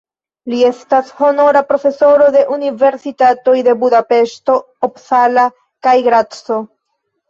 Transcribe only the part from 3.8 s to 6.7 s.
Budapeŝto, Uppsala kaj Graco.